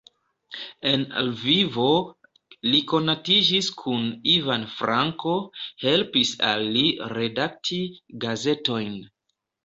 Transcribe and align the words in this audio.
En 0.91 1.01
Lvivo 1.25 1.89
li 2.69 2.79
konatiĝis 2.91 3.67
kun 3.81 4.07
Ivan 4.35 4.65
Franko, 4.77 5.33
helpis 5.83 6.31
al 6.53 6.65
li 6.79 6.83
redakti 7.19 7.79
gazetojn. 8.25 8.97